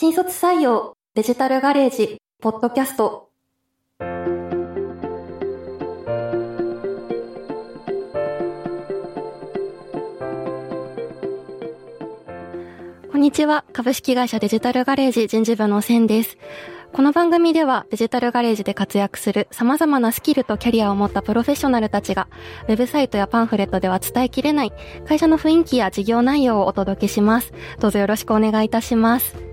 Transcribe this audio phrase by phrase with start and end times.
[0.00, 3.30] 新卒採用デジタルガレージポッドキャスト
[13.10, 16.38] こんにちは株式会社デジタルガレージ人事部の千です
[16.92, 22.28] この番組ではデジタルガレージで活躍する様々なスキルとキャリアを持ったプロフェッショナルたちが、
[22.66, 24.72] ウェブサイトやパンフレットでは伝えきれない
[25.06, 27.52] 会社の雰囲気や事業内容をお届けします。
[27.78, 29.47] どうぞよろしくお願いいたします。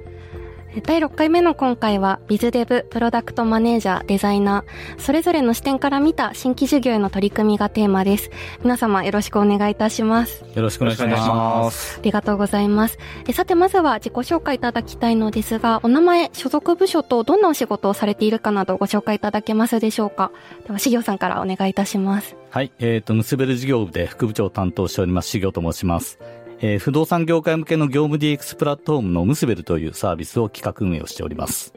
[0.84, 8.30] 第6回目の今回は、ビズデブ、プロダクトマネージャー、デザイナー、それぞれの視点から見た新規事業への取り組みがテーマです。
[8.62, 10.44] 皆様よろしくお願いいたします。
[10.54, 11.98] よろしくお願いします。
[11.98, 12.98] ありがとうございます。
[13.26, 20.32] えさて、まずは自己紹介いただきたいのですが、お名前、所属部署とどんなお仕事をされているかなどご紹介いただけますでしょうか。
[20.68, 22.36] では、しぎょうさんからお願いいたします。
[22.50, 26.20] はい、えっ、ー、と、結べる事業部で副部長を担当しております、しぎょうと申します。
[26.60, 31.74] えー、不動産業界向けの業務 DX プラットフォームのムスベルというサービスを企画運営をしております。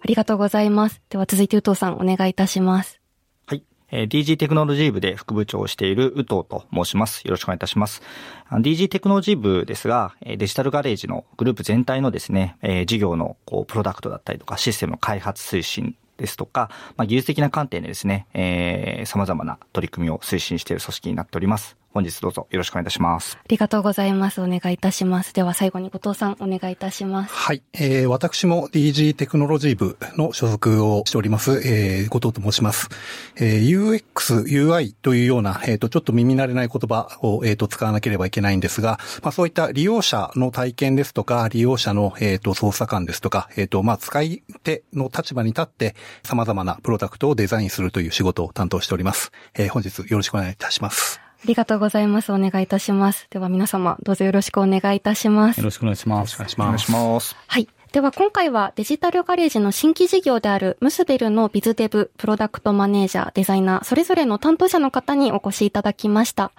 [0.00, 1.02] ありがとうございます。
[1.10, 3.00] では続いて宇藤さんお願いいたします。
[3.46, 3.62] はい。
[3.90, 7.22] えー、DG テクノロジー部で副部長をしている宇藤と申します。
[7.24, 8.02] よろしくお願いいたします。
[8.50, 21.76] DG テクノロジー部ですが、デジタルガレージのグループ全体のですね、えー、事業のこうプロダクトだったりとかシステムの開発推進ですとか、まあ、技術的な観点でですね、えー、様々な取り組みを推進している組織になっております。
[21.94, 23.38] 本日どうぞよろしくお願いいたします。
[23.40, 24.40] ありがとうございます。
[24.42, 25.32] お願いいたします。
[25.32, 27.32] では最後に後藤さんお願いいたします。
[27.32, 27.62] はい。
[27.72, 32.88] えー、私も DG テクノロジー部の所属をしております、えー、後藤と申します。
[33.36, 49.30] えー、UX、UI というような、えっ、ー、と、ちょっと耳慣れない言葉を、えっ、ー、と、使わなければいけないんですが、まあそういった利用者の体験ですとか、利用者の、えっ、ー、と、操作感ですとか、えっ、と、まあ使い手の立場に立って様々なプロダクトをデザインするという仕事を担当しております。
[49.54, 51.23] えー、本日よろしくお願いいたします。
[51.44, 52.32] ありがとうございます。
[52.32, 53.26] お願いいたします。
[53.28, 55.58] では皆様、どうぞよろしくお願いいたします。
[55.58, 56.32] よろしくお願いします。
[56.32, 57.36] よろしくお願いします。
[57.46, 57.68] はい。
[57.92, 66.50] では今回はデジタルガレージの新規事業であるムスベルのビズデブ、プロダクトマネージャー、デザイナー、それぞれの担当者の方にお越しいただきました。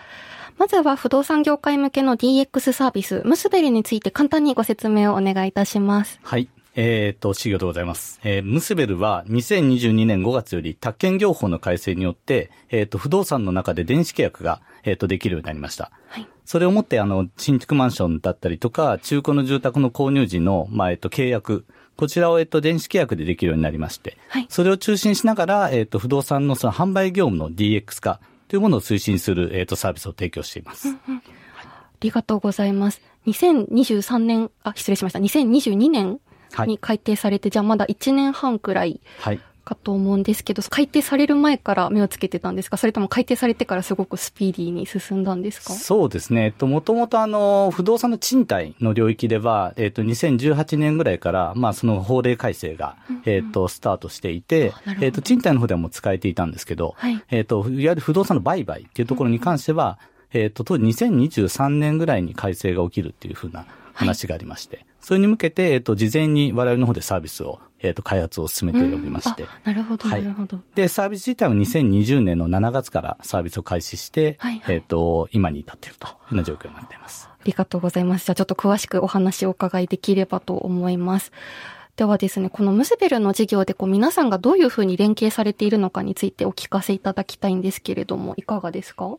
[0.60, 6.20] まずは不動産業界向けの DX サービス、ムスベルについて簡単にご説明をお願いいたします。
[6.22, 6.48] はい。
[6.76, 8.20] えっ、ー、と、資料でございます。
[8.24, 15.92] えー、ムスベルは2022年5月より宅建業法の改正によって、えっ、ー、と、不動産の中で電子契約が、えっ、ー、と、できるようになりました。
[16.08, 16.28] はい。
[16.44, 21.66] それをもって、あの、新築マンションだったりとか、中古の住宅の購入時の、まあ、えっ、と、契約、
[21.96, 28.20] こちらを、えっと、電子契約でできるようになりまして、はい、それを中心しながら、えっと、不動産のその販売業務の DX 化
[28.50, 30.90] というものを推進する、えっと、サービスを提供しています。
[30.90, 31.22] うんうん、あ
[32.02, 33.02] りがとうございます。
[33.28, 35.20] 2023年、あ、失礼しました。
[35.20, 36.20] 2022年
[36.66, 39.02] に改定されて、はい、じゃあまだ1年半くらい
[39.66, 42.78] かと思うんですけど、改定される前から目をつけてたんですか？
[42.78, 45.74] それとも改定されてからすごくスピーディーに進んだんですか？
[45.74, 46.46] そうですね。
[46.46, 52.96] えっと、もともとあの、不動産の賃貸の領域では、えっと、2018年ぐらいから、まあ、その法令改正が、
[53.26, 59.98] えっと、スタートしていて、えっと、賃貸の方ではもう使えていたんですけど、はい、えっと、いわゆる不動産の売買っていうところに関しては、
[60.32, 69.46] えっと、当時2023年ぐらいに改正が起きるっていうふうな話がありまして、はいそれに向けて、えっ、と、事前に我々の方でサービスを、えっ、と、開発を進めておりまして。
[69.64, 70.60] なるほど、なるほど。
[70.74, 77.30] で、サービス自体は2020年の7月からサービスを開始して、はいはい、えっ、と、今に至っているというような状況になっています。
[77.32, 78.26] ありがとうございます。
[78.26, 81.32] じゃあちょっと詳しくお話をお伺いできればと思います。
[81.98, 89.18] ではですね、このムスベルの事業でこう皆さんがどういうふうに連携されているのかについてお聞かせいただきたいんですけれども、いかがですか？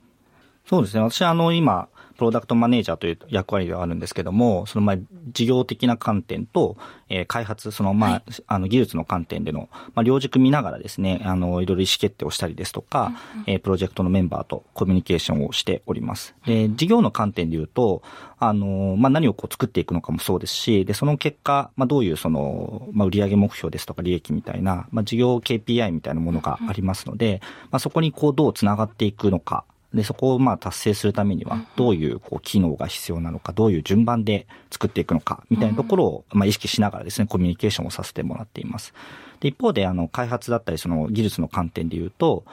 [0.66, 1.00] そうですね。
[1.00, 4.97] 私はあの今、プロダクトマネージャーという役割があるんですけども、そのまあ、
[5.32, 6.77] 事業的な観点と、
[7.09, 16.34] えー、開発、そのまあ、はい、あの、技術の観点での、まあ、両軸見ながらですね、あの、いろいろ意思決定をしたりですとか、うんうん、えー、プロジェクトのメンバーとコミュニケーションをしております。
[16.47, 18.03] で、事業の観点で言うと、
[18.38, 27.41] あの、まあ、何をこう作っていくのかもそうですし、で、その結果、まあ、どういうその、まあ、売上目標ですとか利益みたいな、まあ、事業 KPI みたいなものがありますので、
[27.71, 38.94] まあ、そこにこう、どう繋がっていくのか、で、そこをまあ達成するためには、どういうこう機能が必要なのか、どういう順番で作っていくのか、みたいなところをまあ意識しながらですね、コミュニケーションをさせてもらっています。
[39.41, 42.44] で、一方で、あの、開発だったり、その技術の観点で言うと、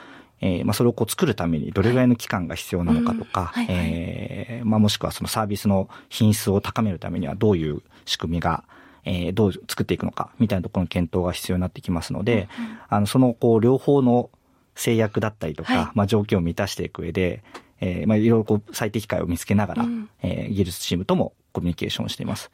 [0.42, 8.66] えー、まあ、それをこう作るためにどれぐらいの期間が必要なのかとか、えまあ、もしくはそのサービスの品質を高めるためにはどういう仕組みが
[9.06, 12.48] えー、どう作っていくのか、みたいなところの検討が必要になってきますので、
[12.88, 14.30] あの、その、こう、両方の
[14.76, 17.44] 制約だったりとか、はい、まあ条件を満たしていく上で、
[17.80, 22.52] えー、まあいろいろこう最適解を見つけながら、うん、えー、技術チームともコミュニケーションしています。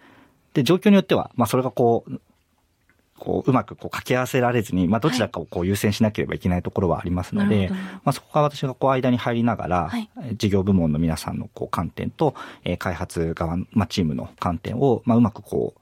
[0.54, 2.19] で、状況によっては、まあそれがこう、
[3.19, 12.33] こう、うまくこう掛け合わせられずに、まあどちらかをこう優先しなければいけないところはありますので、はい、まあそこから私がこう間に入りながら、はい、事業部門の皆さんのこう観点と、
[12.63, 15.81] えー、開発側、まあチームの観点を、まあうまくこう、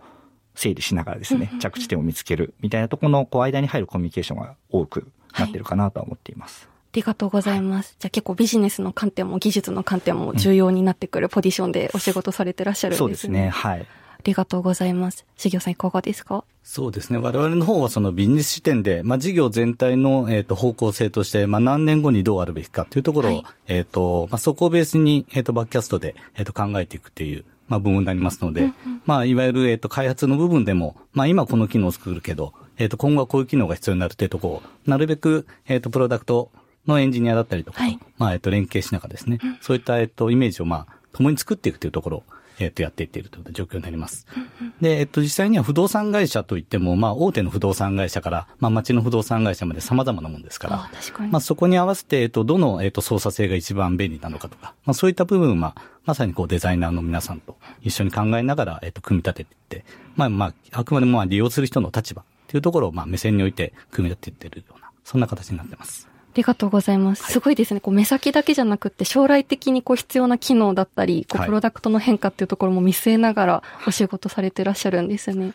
[0.55, 5.07] 整理しながらですね、着地点を見つけるみたいなところのこう間に入るコミュニケーションが多く
[5.39, 6.65] なってるかなとは思っています。
[6.65, 7.95] はいありがとうございます。
[7.99, 13.07] じゃあ結構ビジネスの観点も技術の観点も重要になってくるポジションでお仕事されてらっしゃるんですね。
[13.07, 13.49] そうですね。
[13.49, 13.81] はい。
[13.81, 13.85] あ
[14.23, 15.23] りがとうございます。
[15.37, 16.43] 修行さんいかがですか？
[16.63, 17.19] そうですね。
[17.19, 36.51] 我々の方はそのビジネス視点で、まあ事業全体の、えっ、ー、と方向性として、まあ何年後にどうあるべきかというところを、はい、えっ、ー、と、まあそこをベースに、えっ、ー、とバックキャストで、えっ、と考えていくっていう、まあ部分になりますので、うんうん、まあいわゆる、えっ、と開発の部分でも、まあ今この機能を作るけど、えっ、と今後はこういう機能が必要になるっていうところを、なるべく、えっ、とプロダクト
[36.85, 42.23] のエンジニアだったりとか、はい、まあえっ、と連携しながらですね、うん、そういったえっ、とイメージをまあ共に作っていくというところを、
[42.59, 44.25] えっ、と、やっていっているという状況になります。
[44.81, 50.89] で、えっ、と、実際には不動産会社といっても、まあ、大手の不動産会社から、まあ、町の不動産会社まで様々なものですから、あ
[51.29, 55.75] まあ、そこに合わせて、えっ、と、どの、えっ、と、操作性が一番便利なのかとか、まあ、そういった部分は、
[56.05, 66.09] まさにこう、デザイナーの皆さんと一緒に考えながら、えっ、と、組み立てていって、まあ、まあ、あくまでも、まあ、利用する人の立場というところを、まあ、目線において組み立てていっているような、そんな形になってます。
[66.37, 67.31] りがとうございます。
[67.31, 67.81] すごいですね。
[67.81, 75.53] こう目先だけじゃなくて、将来的にこう必要な機能だったり、こうプロダクトの変化っていうところも見据えながらお仕事されていらっしゃるんですね。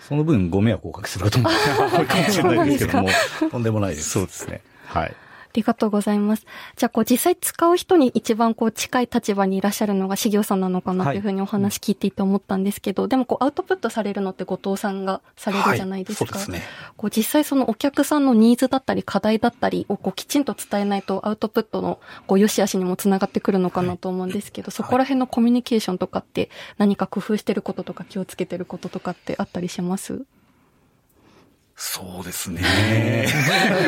[0.00, 3.08] その分ご迷惑をおかけすると思うかもしれないですけども、
[3.50, 4.10] とんでもないです。
[4.10, 4.60] そうですね。
[4.86, 5.14] はい。
[5.56, 6.46] りがとうございます。
[6.76, 16.36] じゃあ、こう、実際使う人に一番こう、近い立場にいらっしゃるのが、修行さんなのかなというふうにお話聞いていて思ったんですけど、はい、でもこう、アウトプットされるのって後藤さんがされるじゃないですか。
[16.36, 16.68] はい、そうですね。
[16.96, 30.24] こう、実際そのお客さんのニーズだったり、課題だったりをこう、きちんと伝えないと、アウトプットの、こう、良し悪しにもつながってくるのかなと思うんですけど、はい、そこら辺のコミュニケーションとかって、何か工夫してることとか気をつけてることとかってあったりします？
[31.76, 32.62] そうですね。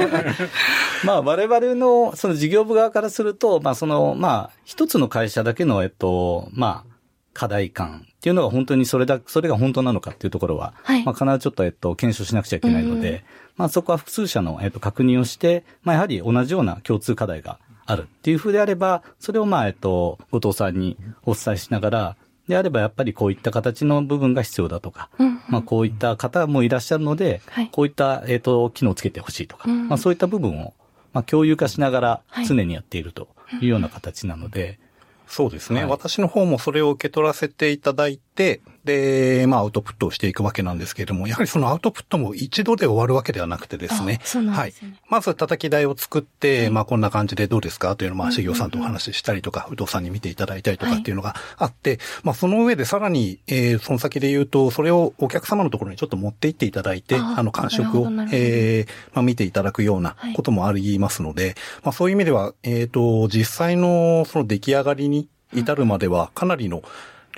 [1.05, 6.95] まあ我々のその事業部側からすると、まあその、まあ一つの会社だけの、えっと、まあ
[7.33, 13.21] 課題感っていうのが本当にそれだ、それが本当なのかっていうところは、はい、まあ必ずちょっと、えっと、検証しなくちゃいけないので、うん、
[13.57, 22.17] まあそこは複数社の、えっと、確認をして、まあやはり同じような共通課題があるっていうふうであれば、それをまあ、えっと、後藤さんにお伝えしながら、
[22.49, 30.75] であればやっぱりこういった形の部分が必要だとか、うんうん、まあこういった方もいらっしゃるので、はい、こういった、えっ、ー、と、機能をつけてほしいとか、うん、まあそういった部分を、
[31.13, 33.29] まあ共有化しながら常にやっていると
[33.61, 34.81] いうような形なので、
[35.27, 44.21] そうですね、はい、私の方もそれを受け取らせていただいて、で、まあアウトプットをしていくわけなんですけれども、やはりそのアウトプットも一度で終わるわけではなくてですね。
[44.25, 44.51] すね。
[44.51, 44.75] はい。
[45.09, 47.97] まず叩き台を作って、はい、まあこんな感じでどうですか？
[47.97, 61.55] というのを、まあ、修行さんとお話ししたりとか、不動産に見ていただいたりとかっていうのがあって、はい、まあその上でさらに、えー、その先で言うと、それをお客様のところにちょっと持って行っていただいて、あの感触を、えー、まあ見ていただくようなこともありますので、はい、
[61.85, 66.83] まあそういう意味では、えっ、ー、と、実際のその出来上がりに至るまではかなりの、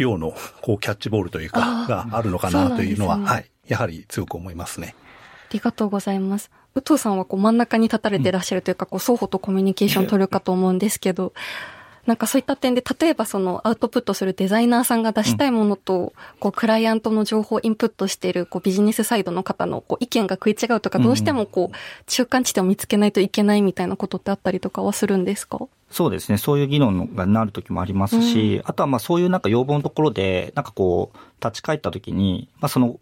[0.00, 3.50] 量の、こう、キャッチボールというか、があるのかなというのは、ね、はい。
[3.68, 4.96] やはり強く思いますね。
[5.50, 6.50] ありがとうございます。
[6.74, 11.32] 武藤さんはこう真ん中に立たれてらっしゃるというか、こう双方とコミュニケーション取るかと思うんですけど、
[12.10, 25.68] なんかそういった点で、例えばそのアウトプットするデザイナーさんが出したいものと、こうクライアントの情報をインプットしているこうビジネスサイドの方のこう意見が食い違うとか、どうしてもこう中間地点を見つけないといけないみたいなことってあったりとかはするんですか？
[25.88, 26.38] そうですね。
[26.38, 32.98] そういう議論がなる時もありますし、うん、あとはまあそういうなんか要望のところで、なんかこう、立ち返った時に、まあその、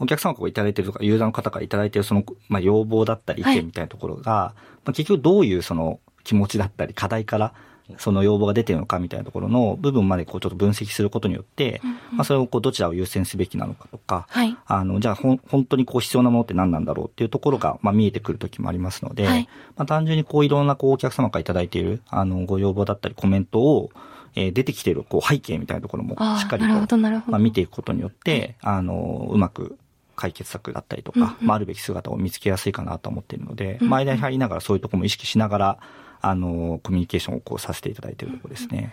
[0.00, 7.54] お客様からいただいてるとか、ユーザーの方からいただいてるその、まあ要望だったり意見みたいなところが、はい、まあ結局どういうその気持ちだったり課題から
[7.98, 23.90] その要望が出てるのかみたいなところの部分までこうちょっと分析することによって、うんうん、まあそれをこうどちらを優先すべきなのかとか、はい、あの、じゃあほん本当にこう必要なものって何なんだろうっていうところが、まあ見えてくる時もありますので、はい、まあ単純にこういろんなこうお客様からいただいている、あの、ご要望だったりコメントを、
[24.34, 26.68] えー、出てきているこう背景みたいなところもしっかりと、
[26.98, 29.76] まあ見ていくことによって、あの、うまく
[30.20, 35.78] 解決策だったりとか、うんうん、まあ、あるべき姿を見つけやすいかなと思っているので、うんうん、まあ、間に入りながらそういうところも意識しながら、
[36.20, 38.92] あの、コミュニケーションをこうさせていただいているところですね。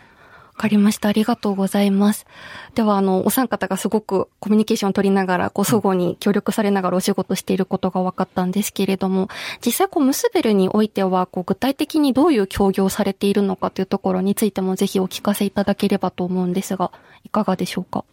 [0.55, 1.09] わかりました。
[1.09, 2.25] ありがとうございます。
[2.73, 9.29] では、あの、お三方がすごくコミュニケーションを取りながら、こう、相互に協力されながらお仕事していることが分かったんですけれども、
[9.63, 16.91] 実際、こう、ムスベルにおいては、こう、具体的にどういう協業をされているのかというところについても、ぜひお聞かせいただければと思うんですが、
[17.23, 18.03] いかがでしょうか？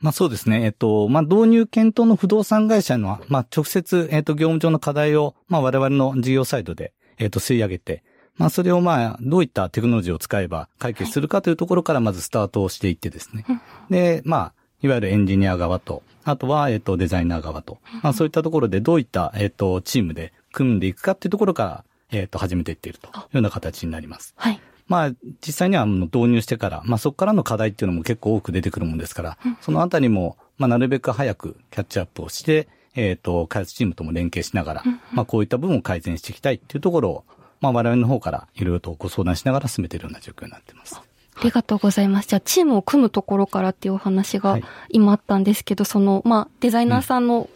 [0.00, 0.64] まあそうですね。
[0.64, 8.02] えっと、まあ導入検討の不動産会社の、まあ直接、えっと、業務上の課題を、まあ我々の事業サイドで、えっと、吸い上げて、
[8.38, 13.44] まあそれをまあ、どういったテクノロジーを使えば解決するかというところからまずスタートをしていってですね。
[13.90, 14.52] で、まあ、
[14.82, 24.34] いわゆるエンジニア側と、あとは、えっと、デザイナー側と、まあそういったところでどういった、えっと、チームで組んでいくかっていうところから、えっと、始めていっているというような形になります。
[24.36, 24.60] はい。
[24.86, 25.10] まあ、
[25.44, 37.24] 実際には導入してから、まあそこからの課題っていうのも結構多く出てくるもんですから、そのあたりも、まあ、なるべく早くキャッチアップをして、えっ、ー、と、開発チームとも連携しながら、まあ、こういった部分を改善していきたいっていうところを、
[37.72, 40.96] まあ、我々の方からいろいろとご相談しながら進めているような状況になっています。
[41.38, 42.28] ありがとうございます。
[42.28, 44.58] じゃあ、チームを組むところからっていうお話が
[44.88, 47.48] 今あったんですけど、はい、その、まあ、デザイナーさんの、うん、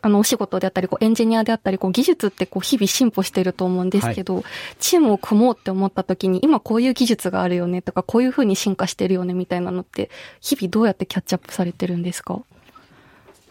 [0.00, 4.44] あの、お仕事であったり、こう、エンジニアであったり、こう、技術ってこう、日々進歩してると思うんですけど、はい、
[4.78, 10.08] チームを組もうって思った時に、今こういう技術があるよねとか、こういう風に進化してるよねみたいなのって、
[10.40, 12.40] 日々どうやってキャッチアップされてるんですか？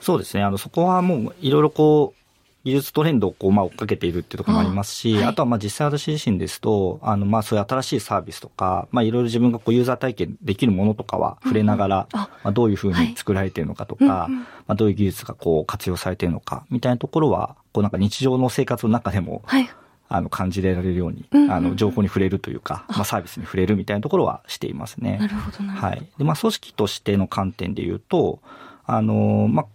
[0.01, 0.41] そうですね。
[0.41, 2.18] あの、そこはもう、いろいろこう、
[2.65, 19.69] 技術トレンドをこう、まあ、追っかけているっていうところもありますし、あはい、あとはまあ、実際私自身ですと、あの、まあ、そういう新しいサービスとか、まあ、いろいろ自分がこう、ユーザー体験できるものとかは触れながら、うん、まあ、どういうふうに作られているのかとか、はい、まあ、どういう技術がこう、活用されているのか、みたいなところは、こう、なんか日常の生活の中でも、はい。
[20.11, 25.17] あの、感じられるように、うんうん、あの、情報に触れるというか、まあ、サービスに触れるみたいなところはしていますね。
[25.19, 25.73] なるほどな。
[25.73, 26.03] はい。
[26.17, 28.39] で、まあ、組織としての観点で言うと、
[28.85, 29.65] あの、まあ、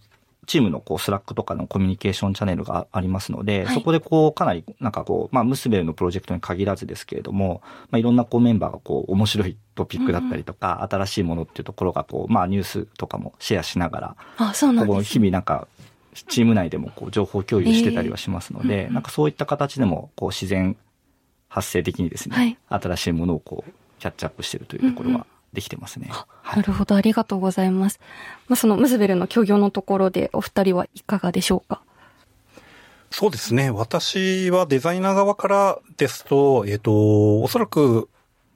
[0.47, 15.67] チームのこう Slack とかのコミュニケーションチャンネルがありますので、はい、そこでこうかなりなんかこう、まあムスベルのプロジェクトに限らずですけれども、まあいろんなこうメンバーがこう面白いトピックだったりとか、うんうん、新しいものっていうところがこう、まあニュースとかもシェアしながら、あ、そうなんです、ね、日々なんか
[16.29, 20.77] チーム内でもこう情報共有してたりはしますので、えー、なんかそういった形でもこう自然
[21.49, 26.11] 発生的にですね、はい、新しいものをこうキャッチアップしてるというところは、うんうんできてますね。
[26.55, 28.01] なるほど、ありがとうございます。
[28.49, 31.81] まあ、そのムズベルの協業のところでお二人はいかがでしょうか？
[33.11, 33.71] そうですね。
[33.71, 38.09] 私はデザイナー側からですと、えっ、ー、と、おそらく、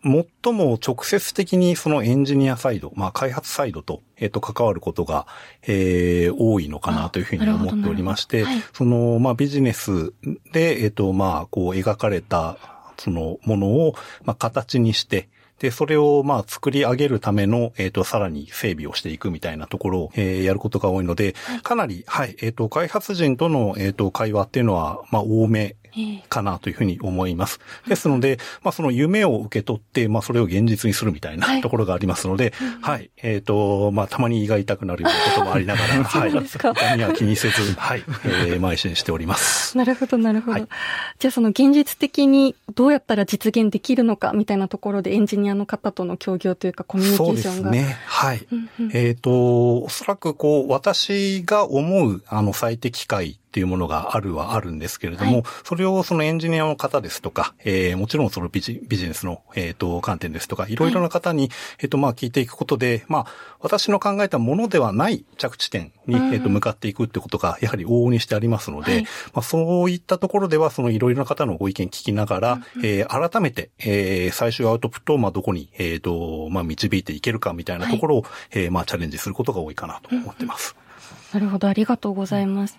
[0.02, 5.26] 最も直接的にそのエンジニアサイド、まあ開発サイドと、えっ、ー、と、関わることが、
[5.62, 10.12] えー、多いのかなというふうに思っておりまして、はい、その、まあビジネス
[10.52, 12.58] で、えっ、ー、と、まあ、こう描かれた、
[12.96, 15.28] そのものを、まあ、形にして、
[15.58, 25.76] で、それをまあ作り上げるための、えっ、ー、と、さらに整備をしていくみたいなところを、えー、やることが多いので、かなり、はい、えっ、ー、と、開発人との、えっ、と、会話っていうのは、まあ、多め
[26.28, 27.60] かなというふうに思います。
[27.86, 32.98] ですので、まあその夢を受け取って、まあそれを現実にするみたいなところがありますので、はい。
[32.98, 36.30] はい、えっ、ー、と、まあたまに胃が痛くなるようなこともありながら、 はい。
[36.30, 38.02] 痛みは気にせず、 はい。
[38.24, 39.76] えー、邁進しております。
[39.76, 40.52] なるほど、なるほど。
[40.52, 40.68] はい、
[41.18, 47.62] じゃあその現実的にどうやったら実現できるのかみたいなところでエンジニアの方との協業というかコミュニケーションが。
[47.62, 47.96] そうですね。
[48.06, 48.46] はい。
[48.92, 60.76] えっ、ー、と、おそらくこう、私が思う、あの、最適解っていうものがあるはあるんですけれども、はい、それをそのエンジニアの方ですとか、えー、もちろんそのビジビジネスの、えっ、ー、と、観点ですとか、い。
[60.76, 61.50] ろいろな方に、はい、
[61.82, 63.26] えっ、と、まあ、聞いていくことで、まあ、
[63.60, 69.08] 私の考えたものではない着地点に、えっ、と、向かっていくってことが、やはり往々にしてありますので、はい、ま
[69.40, 80.76] あ、そういったところでは、そのいろいろな方のご意見聞きながら、うん、えー、改めて、えー、最終アウトプットを、まあ、どこに、えっ、と、まあ、導いていけるかみたいなところを、えー、まあ、チャレンジすることが多いかなと思ってます。
[81.32, 82.78] なるほど、ありがとうございます。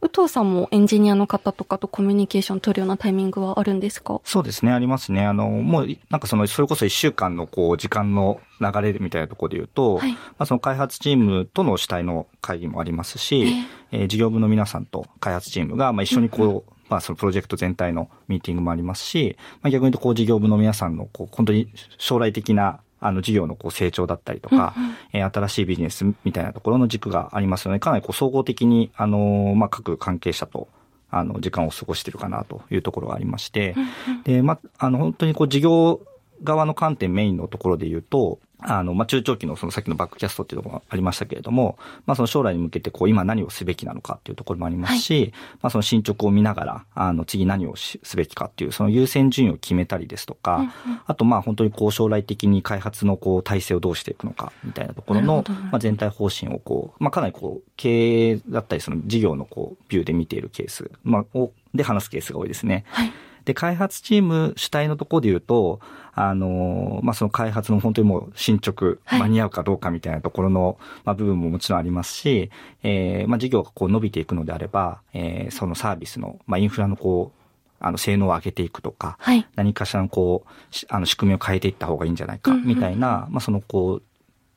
[0.00, 4.20] 武藤さんもエンジニアの方とかとコミュニケーション取るようなタイミングはあるんですか？
[4.24, 5.26] そうですね、ありますね。
[5.26, 16.62] あの、もう、なんかその、それこそ一週間のこう、時間の流れみたいなところで言うと、はい、まあその開発チームとの主体の会議もありますし、えー、えー、事業部の皆さんと開発チームが、まあ一緒にこう、うんうん。
[16.88, 30.68] まあそのプロジェクト全体のミーティングもありますし、まあ逆に言うとこう事業部の皆さんのこう本当に将来的なあの事業のこう成長だったりとか、うんうん、えー、新しいビジネスみたいなところの軸がありますので、かなりこう総合的に、あのー、まあ、各関係者と、
[31.10, 36.00] あの、時間を過ごしているかなというところがありまして、うんうん、で、まあ、あの、本当にこう事業
[36.42, 50.70] 側の観点メインのところで言うと、あの、まあ、中長期のそのさっきのバックキャストっていうところがありましたけれども、まあ、その将来に向けてこう今何をすべきなのかっていうところもありますし、はい、まあ、その進捗を見ながら、あの、次何をすべきかっていう、その優先順位を決めたりですとか、うんうん、
[51.06, 62.84] あと、まあ、本当にこう将来的に開発のこう体制をどうしていくのかみたいなところの、まあ、全体方針をこう、まあ、かなりこう、経営だったりその事業のこう、ビューで見ているケース、まあ、を、で話すケースが多いですね。
[62.88, 63.12] はい
[63.48, 65.80] で、開発チーム主体のところで言うと、
[66.12, 72.50] あの、まあ、その開発の本当にもう進捗、間に合うかどうかみたいなところの、まあ、部分ももちろんありますし、
[72.82, 77.38] えー、まあ、事業がこう伸びていくのであれば、えー、そのサービスの、まあ、インフラのこう、
[77.80, 83.24] あの、性能を上げていくとか、はい、何かしらのこう、あの、仕組みを変えていった方がいいんじゃないか、みたいな、うん。
[83.28, 84.02] うん、まあ、そのこう、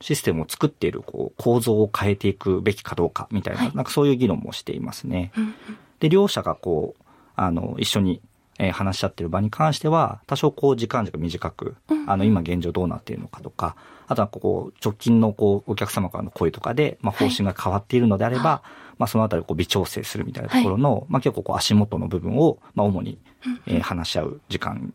[0.02, 5.30] システムを作っているこう構造を変えていくべきかどうかみたいな、はい、なんかそういう議論もしていますね。
[5.36, 5.54] うんうん、
[6.00, 7.02] で、両者がこう、
[7.36, 8.20] あの、一緒に
[8.62, 11.74] えー、話し合ってる場に関しては、多少こう時間軸短く、
[12.06, 13.74] あの、今現状どうなっているのかとか、
[14.06, 23.18] あとはこう、直近のこう、お客様からの声とかで、まあ、方針が変わっているのであれば、はい、まあ、そのあたりこう、微調整するみたいなところの、はい、まあ、結構こう、足元の部分を、まあ、主に、
[23.66, 24.94] えー、話し合う時間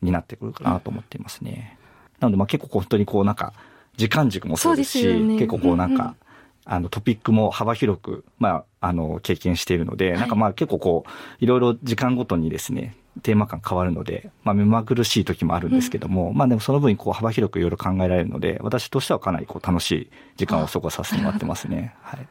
[0.00, 1.78] になってくるかなと思っていますね。
[2.20, 3.52] なので、まあ、結構本当にこう、なんか、
[3.98, 6.16] 時間軸もそうですし、すね、結構こう、なんか、
[6.64, 11.10] あのトピックも幅広く、まあ、あの、経験しているので、なんかまあ結構こう、
[11.44, 21.94] いろいろ時間ごとにですね、テーマ感変わるので、まあ目まぐるしい時もあるんですけども、うん、まあでもその分こう幅広くいろいろ考えられるので、私としてはかなりこう楽しい時間を過ごさせてもらってますね。
[22.02, 22.20] はい。
[22.20, 22.26] あ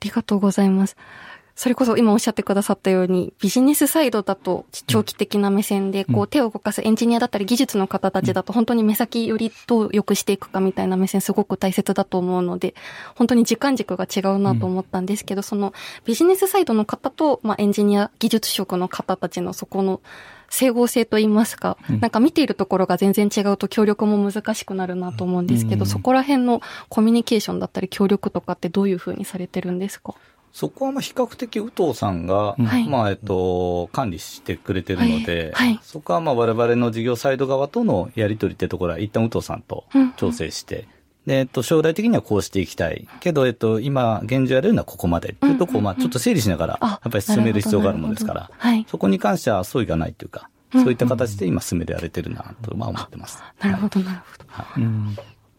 [0.00, 0.96] りがとうございます。
[1.58, 12.76] それこそ今おっしゃってくださったように、ビジネスサイドだと長期的な目線で、こう手を動かすエンジニアだったり技術の方たちだと本当に目先よりどう良くしていくかみたいな目線すごく大切だと思うので、
[13.16, 15.74] 本当に時間軸が違うなと思ったんですけど、その
[16.04, 20.00] ビジネスサイドの方と、まあエンジニア、技術職の方たちのそこの
[20.50, 30.14] 整合性といいますか、なんか見ているところが全然違うと協力も難しくなるなと思うんですけど、そこら辺のコミュニケーションだったり協力とかってどういうふうにされてるんですか？
[30.58, 35.68] そこはまあ比較的宇藤さんが、はい、まあえっと、管理してくれてるので、はい。
[35.68, 39.84] はい、そこはまあ我々の事業サイド側とのやり取りってところは一旦宇藤さんと
[40.16, 40.86] 調整して、うん
[41.28, 43.06] で、えっと、将来的にはこうしていきたい。
[43.20, 53.42] けど、えっと、今、現状やるのはここまでっていうとこを、まあ、ちょっと整理しながら、やっぱり進める必要があるものですから、はい、そこに関しては相違がないというか、そういった形で今進められてるなと、まあ思ってます。
[53.60, 54.86] なるほど、なるほど。
[54.86, 54.88] わ、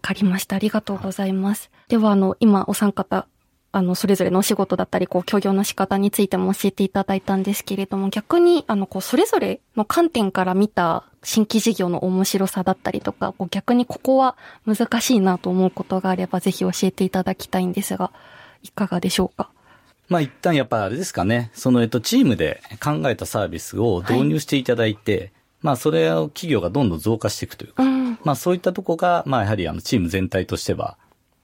[0.01, 0.55] かりました。
[0.55, 1.69] ありがとうございます。
[1.87, 3.27] では、あの、今、お三方、
[3.71, 14.35] あの、それぞれのお仕事だったり、こう、協業の仕方についても教えていただいたんですけれども、逆に、あの、こう、それぞれの観点から見た新規事業の面白さだったりとか、こう逆にここは
[14.65, 18.11] 難しいなと思うことがあれば、ぜひ教えていただきたいんですが、
[18.63, 19.49] いかがでしょうか？
[20.07, 30.97] まあ一旦やっぱあれですかね、そのえっとチームで考えたサービスを導入していただいて、はい、まあそれを企業がどんどん増加していくというか、うん、まあそういったとこが、まあやはりあのチーム全体としては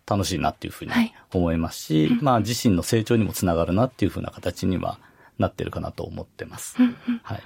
[0.08, 0.92] 楽しいなっていうふうに
[1.34, 5.00] 思いますし、はい、まあ自身の成長にもつながるなっていうふうな形には
[5.40, 6.78] なってるかなと思ってます。
[7.24, 7.44] はい。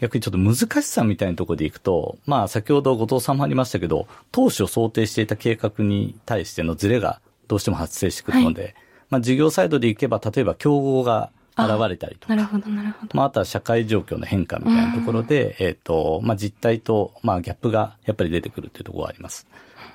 [0.00, 8.74] 逆にちょっと難しさみたいなところでいくと、まあ先ほど後藤さんもありましたけど、当初想定していた計画に対してのズレがどうしても発生してくるので、はい、
[9.10, 12.36] まあ事業サイドでいけば、例えば競合が現れたりとか。
[12.36, 13.08] なるほど、なるほど。
[13.14, 19.46] まあ、あとは社会状況の変化みたいなところで、えっ、と、まあ、実態と、まあ、ギャップがやっぱり出てくるっていうところがあります。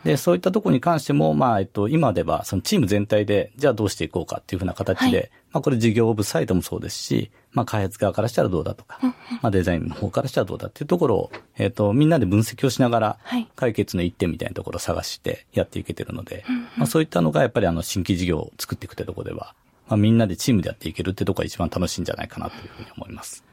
[0.06, 9.00] で、そういったところに関しても、まあ、えっと、今では、そのチーム全体で、じゃあどうしていこうかっていうふうな形で、はい、まあ、これ事業部サイドもそうですし、まあ、開発側からしたらどうだとか、
[9.42, 13.18] まあ、デザインの方からしたらどうだっていうところを、えっと、みんなで分析をしながら、
[13.56, 16.44] 解決の一点みたいなところを探してやっていけてるので、
[16.78, 19.56] まあ、そういったのがやっぱりあの、新規事業を作っていくってところでは、
[19.88, 23.44] まあ、みんなでチームでやっていけるってところが一番楽しいんじゃないかなというふうに思います。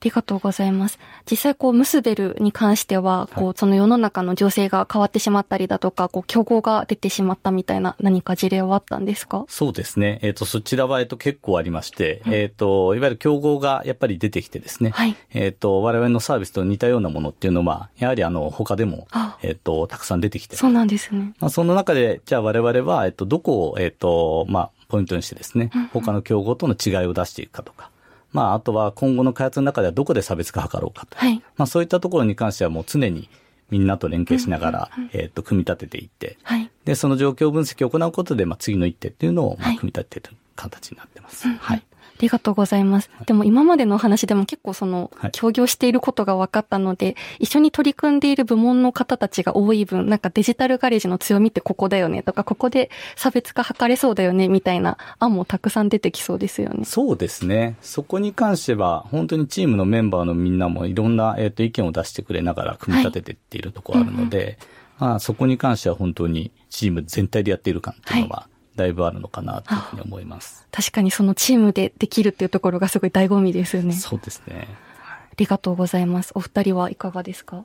[0.00, 1.00] ありがとうございます。
[1.28, 9.44] 実際こう、ムスベルに関しては、こう、その世の中の情勢が変わってしまったりだとか、こう、競合が出てしまったみたいな何か事例はあったんですか？
[9.48, 10.20] そうですね。
[10.22, 14.90] えっ、ー、と、そちらは、えっ、と、結構ありまして、えっ、ー、と、いわゆる競合がやっぱり出てきてですね。
[14.90, 15.16] はい。
[15.34, 19.08] えっ、と、我々のサービスと似たようなものっていうのは、やはりあの、他でも、
[19.42, 20.54] えっ、と、たくさん出てきて。
[20.54, 21.34] そうなんですね。
[21.40, 27.90] まあ、その中で、じゃあ我々は、えっ、と、どこを、えっ、と、まあ、ポイントにしてですね、他の競合との違いを出していくかとか。
[28.32, 31.16] まあ、あとは今後の開発の中ではどこで差別化図ろうかと。
[31.16, 31.42] はい。
[31.56, 33.28] まあ、そういったところに関してはもう常に
[33.70, 36.70] みんなと連携しながら、えっと、組み立てていって、はい。
[36.84, 41.48] で、その状況分析を行うことで、まあ、次の一手っていうのを、まあ、組み立ててる形になってます。
[41.48, 41.82] はい。
[42.18, 43.10] ありがとうございます。
[43.26, 56.84] でも今までのお話でも結構その、協業していることが分かったので、一緒に取り組んでいる部門の方たちが多い分、なんかデジタルガレージの強みってここだよねとか、ここで差別化図れそうだよねみたいな案もたくさん出てきそうですよね。
[56.84, 57.76] そうですね。
[57.82, 64.56] そこに関しては、本当にチームのメンバーのみんなもいろんな、えっ、ー、と意見を出してくれながら組み立てていっているところあるので、はいうんうん、
[64.98, 70.66] まあそこに関しては本当にチーム全体でやっている感っていうのは、はいだいぶあるのかなというふうに思います。
[70.70, 73.92] 確かにそのチームでできるっていうところがすごい醍醐味ですよね。
[73.92, 74.68] そうですね。
[75.02, 76.32] ありがとうございます。
[76.34, 77.64] お二人はいかがですか？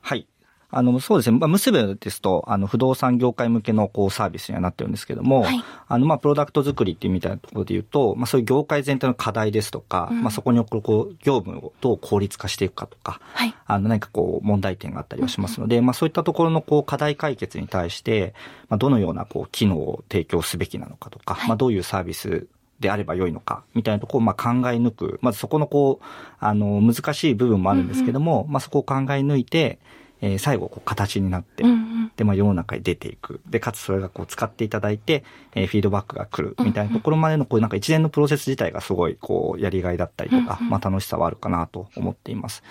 [0.00, 0.26] はい。
[0.70, 1.38] あの、そうですね。
[1.38, 18.34] まあ、結べですと、あの、不動産業界向けの、こう、サービスにはなってるんですけども、はい、あの、まあ、プロダクト作りっていうみたいなところで言うと、まあ、そういう業界全体の課題ですとか、うん、まあ、そこに起こる、こう、業務をどう効率化していくかとか、はい、あの、何かこう、問題点があったりはしますので、うん、まあ、そういったところの、こう、課題解決に対して、
[18.68, 22.46] まあ、どのような、こう、機能を提供すべきなのかとか、はい、まあ、どういうサービス
[22.80, 25.18] であれば良いのか、みたいなところをまあ考え抜く。
[25.22, 26.04] まずそこのこう、
[26.38, 29.78] あの、難しい部分もあるんですけども、うんうん、まあそこを考え抜いて、
[30.20, 33.40] えー、最後こう形になって、うんうん、で、まあ世の中に出ていく。
[33.48, 42.62] で、かつそれがこう使っていただいて、えー、フィードバックが来るみたいなところまでのこうなんか一連のプロセス自体がすごいこうやりがいだったりとか、うんうん、まあ楽しさはあるかなと思っています。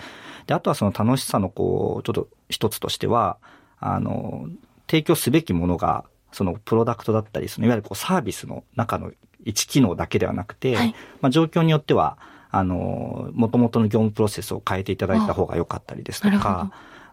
[0.46, 3.38] で、あとはその楽しさのこう、ちょっと一つとしては、
[3.80, 4.48] あの、
[4.88, 9.12] 提供すべきものが、そのプロダクトだったり、そのいわゆるこうサービスの中の
[9.44, 12.18] 一機能だけではなくて、はい、まあ状況によっては、
[12.50, 16.72] あの、元々の業務プロセスを変えていただいた方が良かったりですとか、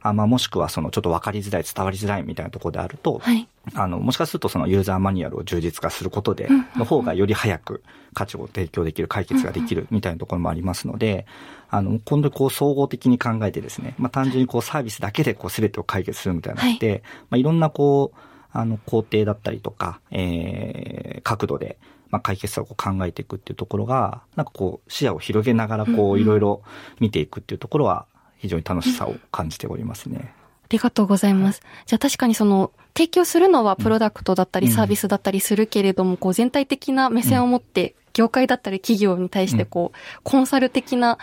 [0.10, 7.82] あまあ、もしくはそのちょっと分かりづらい、伝わりづらいみたいなところであると、はい、あの、もしかするとそのユーザーマニュアルを充実化することで、の方がより早く
[8.14, 11.26] 価値を提供できる、解決ができるみたいなところもありますので、
[11.72, 18.18] あの、今度こう総合的に考えてですね、まあ単純にこうサービスだけでこう全てを解決するみたいなので、はい、まあいろんなこう、
[18.52, 21.78] あの、工程だったりとか、えー、角度で、
[22.10, 26.62] まあ、解決策を考えていくっていうところが、なんかこう、視野を広げながら、こう、いろいろ
[27.02, 28.06] 見ていくっていうところは、
[28.46, 30.34] 非常に楽しさを感じておりますね。
[30.64, 31.62] ありがとうございます。
[31.86, 41.18] じゃあ確かにその、提供するのはプロダクトだったりサービスだったりするけれども、こう全体的な目線を持って、業界だったり企業に対してこう、コンサル的な、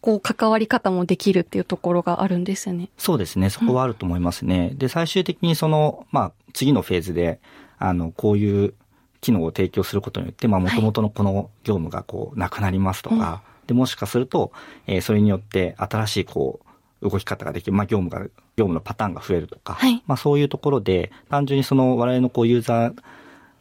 [0.00, 2.88] こう、関わり方もできるっていうところがあるんですよね。
[2.98, 3.48] そうですね。
[3.50, 4.72] そこはあると思いますね。
[4.74, 7.38] で、最終的にその、まあ、次のフェーズで、
[7.78, 8.74] あの、こういう
[9.20, 14.52] 機能を提供することによって、まあ、もともとのこの業務がこう、なくなりますとか、で、もしかすると、
[14.86, 16.60] えー、それによって新しいこ
[17.00, 18.20] う、動き方ができる、まあ、業務が、
[18.56, 22.94] 業務のパターンが増えるとか、はい、まあ、そういうところで、単純にその我々のこう、ユーザー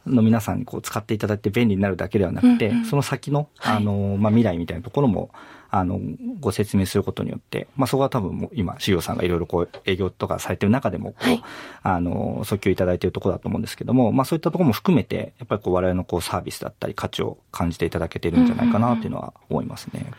[0.05, 5.31] の皆さんにこう、使っていただいて便利になるだけではなくて、うんうん、その先の、あの、まあ、未来みたいなところも、
[5.73, 5.99] あの、
[6.41, 11.43] ご説明することによって、まあ、そこは多分もう今、修行さんがいろいろこう、営業とかされてる中でも、こう、はい、
[11.81, 19.91] あの、訴求いただいているところだと思うんですけども、まあ、そういったところも含めて、やっぱりこう、我々のこう、サービスだったり、価値を感じていただけてるんじゃないかな、っていうのは思いますね。
[19.95, 20.15] うんうんうん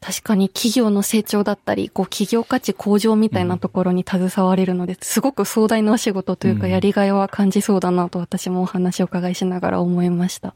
[0.00, 10.54] 確かに企業の成長だったり、こう企業価値向上みたいなところに携われるので、すごく壮大なお仕事というかやりがいは感じそうだなと私もお話を伺いしながら思いました。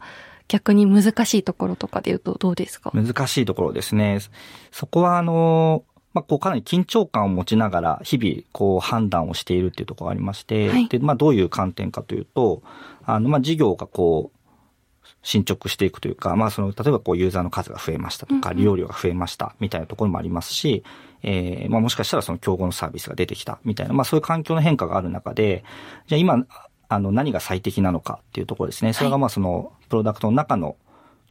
[0.48, 2.90] 逆に難しいところとかで言うとどうですか？
[2.94, 4.20] 難しいところですね。
[4.70, 12.62] そこはあの、まあ、こうかなり緊張感を持ちながら日々こう判断をしているっていうところがありまして、はい、で、まあどういう観点かというと、
[13.04, 14.38] あの、まあ事業がこう、
[15.22, 20.84] 進捗していくというか、まあその、例えばこうユーザーの数が増えましたとか、利用量が増えましたみたいなところもありますし、
[21.22, 25.64] えー、まあもしかしたらその競合のサービスが出てきたみたいな、まあそういう環境の変化がある中で、
[26.06, 26.44] じゃあ今、
[26.94, 28.92] あの何が最適なのかっていうところですね。
[28.92, 30.76] それがまあそのプロダクトの中の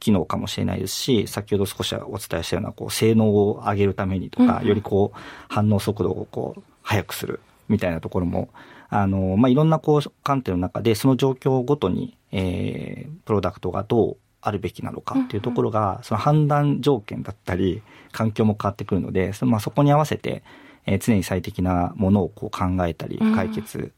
[0.00, 8.50] 機能かもしれないですし、先ほど少しお伝えしたような、こう、性能を上げるためにとか、よりこう、反応速度をこう、速くするみたいなところも、
[8.90, 20.42] あの、まあ、いろんなこう、観点の中で、その状況ごとに、えー、プロダクトがどうあるべきなのかっていうところが、その判断条件だったり、環境も変わってくるので、そのまあそこに合わせて、
[20.86, 23.92] えー、常に最適なものをこう考えたり、解決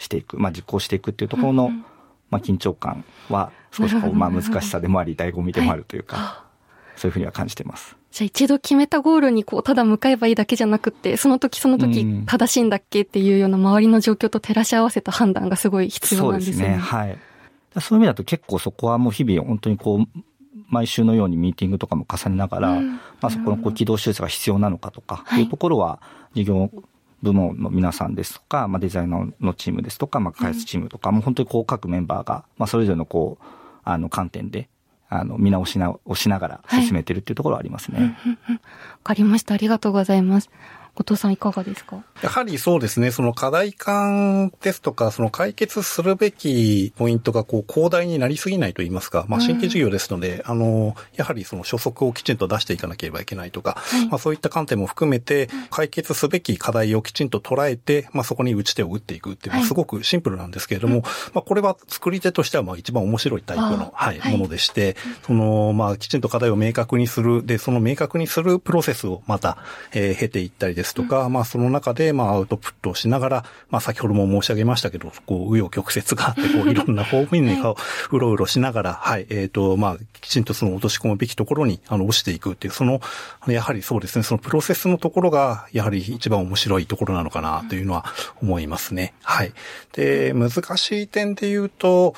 [0.00, 1.70] していく、まあ実行していくっていうところの、
[2.30, 6.44] まあ緊張感は少しこう、まあ難しさでもあり、醍醐味でもあるというか、
[6.96, 7.96] そういうふうには感じてます。
[8.10, 16.54] じゃあ一度決めたゴールにこう、ただ向かえばいいだけじゃなくって、その時その時正しいんだっけっていうような周りの状況と照らし合わせた判断がすごい必要なんですね。
[16.54, 16.76] そうですね。
[16.78, 17.18] はい。
[17.80, 20.20] そういう意味だと結構そこはもう日々本当にこう、
[20.68, 26.00] 毎週のようにミーティングとかも重ねながら、うん、まあそこのこう軌道修正が必要なのかとか、いうところは、
[26.34, 26.70] 事業
[27.22, 33.44] 部門の皆さんですとか、まあデザイナーのチームですとか、まあ開発チームとか、もう本当にこう各メンバーが、まあそれぞれのこう、
[33.84, 34.68] あの観点で、
[35.08, 38.00] あの、見直しな、をしながら進めてるっていうところはありますね。
[38.00, 38.04] わ、
[38.42, 38.60] はい、
[39.02, 39.54] かりました。
[39.54, 40.50] ありがとうございます。
[40.94, 42.02] 後藤さんいかがですか？
[42.22, 61.02] やはりそうですね、その課題感ですとか、その解決するべきポイントがこう広大になりすぎないと言いますか、まあ新規事業ですので、うん、あの、やはりその初速をきちんと出していかなければいけないとか、はい、まあそういった観点も含めて、解決すべき課題をきちんと捉えて、まあそこに打ち手を打っていくっていうのはすごくシンプルなんですけれども、はい、
[61.34, 69.56] まあこれは作り手としてはまあ一番面白いタイプの、はい、ものでして、その、まあきちんと課題を明確にする、で、その明確にするプロセスをまた、
[69.92, 77.56] えー、経ていったりですとか、うん、まあその中で、まあ、アウトプットをしながら、まあ、先ほども申し上げましたけど、こう、紆余曲折があって、こう、いろんな方面に
[78.10, 83.00] うろうろしながら、はい、えっ、ー、と、まあ、きちんとその落とし込むべきところに、あの、落ちていくっていう、その、
[83.46, 88.04] やはりそうですね、そのプロセスのところが、やはり一番面白いところなのかな、というのは
[88.42, 89.14] 思いますね。
[89.22, 89.52] はい。
[89.92, 92.14] で、難しい点で言うと、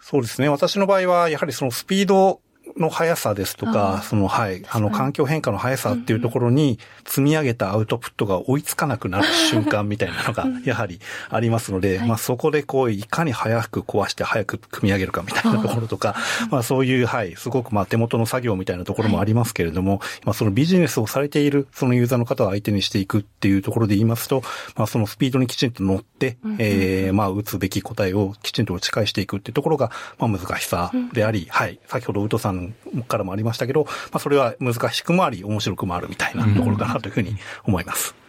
[0.00, 0.48] そうですね。
[0.48, 2.40] 私の場合は、やはりそのスピード
[2.76, 16.14] の速さですとか、その、はい、あの、環境変化の速さっていうところに、積み上げたアウトプットが追いつかなくなる瞬間みたいなのが、やはりありますので、まあ、そこでこう、いかに早く壊して早く組み上げるかみたいなところとか、
[16.50, 24.42] まあ、そういう、はい、すごくまあ、手元の作業みたいなところもありますけれども、まあ、そのビジネスをされている、そのユーザーの方を相手にしていくっていうところで言いますと、
[24.76, 32.59] まあ、そのスピードにきちんと乗って、ええまあ、打つべき答えをきちんと打ち返していくっていうところが、まあ、難しさであり、はい、先ほどウトさん
[33.08, 38.19] からもありましたけど、まあ、それは難しくもあり、面白くもあるみたいなところかなというふうに思います。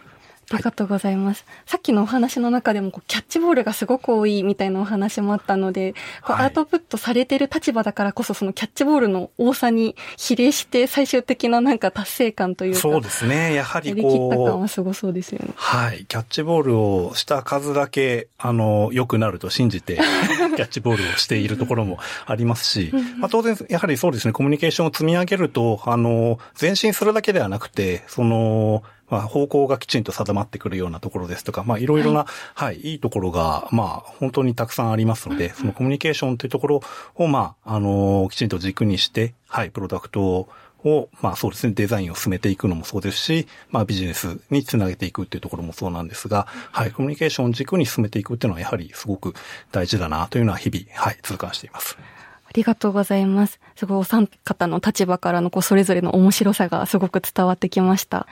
[0.54, 1.44] ありがとうございます。
[1.46, 12.80] はい、さっきのお話の中でも、キャッチボールがすごく多いみたいなお話もあったので、こうアウトプットされてる立場だからこそ、そのキャッチボールの多さに比例して、最終的ななんか達成感というか。
[12.80, 13.54] そうですね。
[13.54, 14.02] やはりこう。
[14.02, 15.52] やりきった感はすごそうですよね。
[15.56, 16.04] はい。
[16.06, 19.96] キャッチボールをした数だけ、あの、良くなると信じて、
[20.56, 28.82] キャッチボールをしているところもありますし、まあ当然、やはりそうですね、コミュニケーションを積み上げると、あの、前進するだけではなくて、その、
[29.12, 36.80] まあ、方向がきちんと定まってくるようなところですとか、まあ、いろいろな、はい、はい、いいところが、まあ、本当にたくさんありますので、そのコミュニケーションというところ
[37.16, 40.48] を、まあ、あの、きちんと軸にして、はい、プロダクト
[40.84, 49.34] を、まあそうですね、デザインを進めていくのもそうですし、まあビジネスにつなげていくっていうところもそうなんですが、はい、コミュニケーション軸に進めていくっていうのはやはりすごく
[49.70, 51.96] 大事だなというのは日々、はい、痛感しています。
[51.98, 53.60] ありがとうございます。
[53.76, 58.26] すごいお三方の立場からのこうそれぞれの面白さがすごく伝わってきました。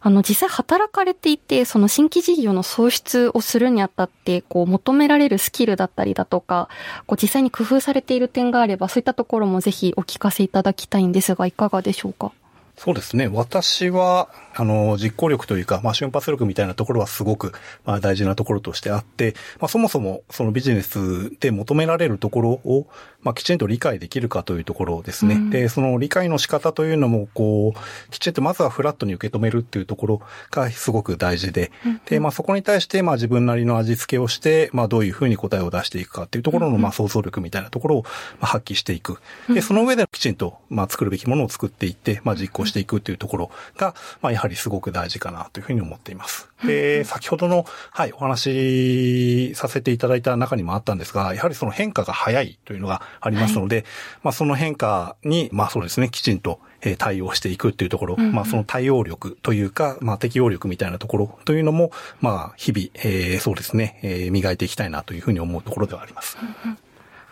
[0.00, 6.68] あの、実際働かれていて、その新規事業の創出をするにあたって、こう、求められるスキルだったりだとか、
[7.06, 12.32] こう、実際に工夫されている点があれば、そういったところもぜひお聞かせいただきたいんですが、いかがでしょうか？
[12.76, 13.26] そうですね。
[13.26, 14.28] 私は、
[14.58, 17.52] あの、実行力というか、まあ、瞬発力みたいなところはすごく、
[17.84, 22.88] まあ、大事なところとしてあって、まあ、そもそも、そのビジネスで求められるところを、
[23.22, 25.36] まあ、きちんと理解できるかというところですね。
[25.36, 38.10] うん、で、その理解の仕方というのも、こう、きちんとまずはフラットに受け止めるっていうところがすごく大事で、うん、で、まあ、そこに対して、まあ、自分なりの味付けをして、まあ、どういうふうに答えを出していくかっていうところの、まあ、想像力みたいなところを、ま
[38.42, 39.18] あ、発揮していく。
[39.48, 46.48] で、その上できちんと、まあ、作るべきものを作っていって、まあ、実行していくっていうところが、まあ、やはりすごく大事かなというふうに思っています。
[46.64, 53.84] で、先ほどの、はい、お話しさせていただいた中にもあったんですが、やはりその変化が早いというのがありますので、はい、
[54.24, 66.38] まあ、その変化に、まあ、そうですね、きちんと、え対応していくっていうところ、まあその対応力というか、まあ適応力みたいなところというのも、まあ日々、えー、そうですね、えー、磨いていきたいなというふうに思うところではあります。
[66.40, 66.76] あ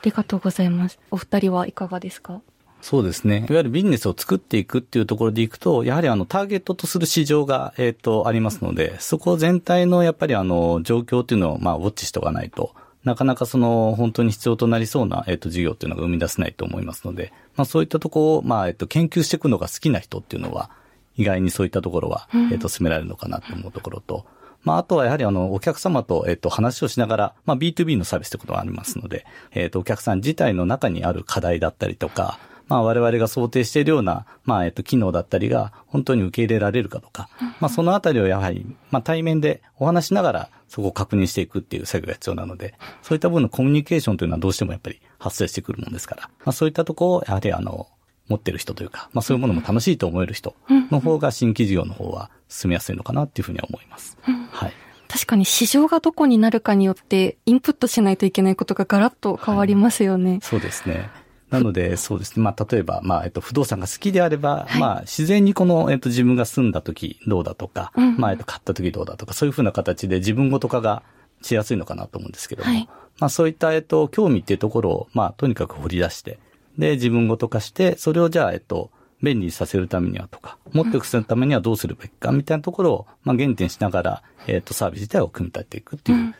[0.02, 0.98] りがとうございます。
[1.12, 2.40] お二人はいかがですか？
[2.86, 3.38] そうですね。
[3.38, 20.70] いわゆるビジネスを作っていくっていうところでいくと、やはりあのターゲットとする市場が、えっ、ー、と、ありますので、そこ全体のやっぱりあの状況っていうのをまあウォッチしておかないと、なかなかその本当に必要となりそうな、えっ、ー、と、事業っていうのが生み出せないと思いますので、まあそういったところを、まあ、えっ、ー、と、研究していくのが好きな人っていうのは、
[21.16, 24.26] 意外にそういったところは、えっ、と、進められるのかなと思うところと、
[24.62, 37.28] まあ、あとはやはりあの、お客様と、えっと、話をしながら、まあ、B2B のサービスってことがありますので、えっと、お客さん自体の中にある課題だったりとか、まあ我々が想定しているような、まあえっと、機能だったりが本当に受け入れられるかとか、
[37.60, 47.88] まあそのあたりをやはり、まあ対面でお話しながらそこを確認していくっていう作業が必要なので、そういった部分のコミュニケーションというのはどうしてもやっぱり発生してくるもんですから、まあそういったところをやはりあの、
[48.28, 54.18] 持ってる人というか、まあそういうものも楽しいと思える人の方が新規事業の方は進みやすいのかなっていうふうには思います。
[54.22, 54.72] はい。
[55.08, 60.30] 確かに市場がどこになるかによってインプットしないといけないことがガラッと変わりますよね。
[60.32, 61.08] はい、そうですね。
[61.50, 62.42] なので、そうですね。
[62.42, 71.02] まあ、例えば、まあ、えっと、不動産が好きであれば、はい、まあ、自然にこの、えっと、自分が住んだ時どうだとか、うん、まあ、えっと、買った時どうだとか、そういうふうな形で自分ごと化が
[71.42, 76.38] しやすいのかなと思うんですけども、はい、まあ、そういった、えっと、興味っていうところを、まあ、とにかく掘り出して、
[76.78, 78.90] で、自分ごと化して、それをじゃあ、えっと、
[79.22, 86.34] 便利にさせるためにはとか、もっと良くするためにはどうするべきかみたいなところを、まあ、原点しながら、えっと、サービス自体を組み立てていくっていう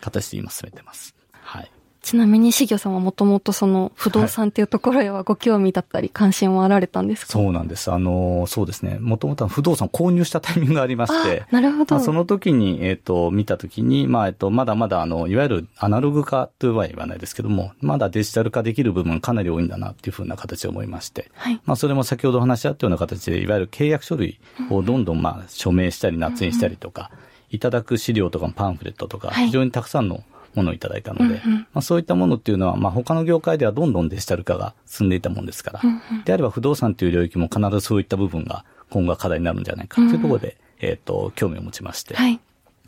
[0.00, 1.14] 形で今進めてます。
[1.32, 1.70] はい。
[2.02, 7.92] ちなみに、しぎょさんはもともとその不動産っていうところへはご興味だったり関心はあられたんですか、はい、そうなんです。
[7.92, 8.98] あの、そうですね。
[9.00, 11.44] もともと不動産購入したタイミングがありまして。
[11.50, 11.94] なるほど。
[11.94, 21.30] まあ、その時に、えっ、ー、と、見た時に、まあ、えっ、ー、と、まだまだあの、いわゆるアナログ化とは言わないですけども、まだデジタル化できる部分かなり多いんだなっていうふうな形を思いまして。
[21.34, 21.60] はい。
[21.66, 27.10] まあ、それも先ほどお話しあったような形で、いわゆる契約書類をどんどんまあ、署名したり、捺印したりとか、
[27.50, 30.22] いただく資料とかパンフレットとか、非常にたくさんの
[30.54, 42.40] ものをいただいたので、うんうん、まあ、そういったものっていうのは、まあ、他の業界ではどんどんデジタル化が進んでいたもんですから、うんうん、であれば不動産という領域も必ずそういった部分が今後は課題になるんじゃないかというところで、うんうん、えっ、ー、と、興味を持ちまして、はい、